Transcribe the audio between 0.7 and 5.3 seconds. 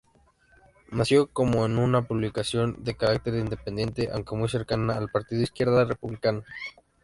Nació como una publicación de carácter independiente, aunque muy cercana al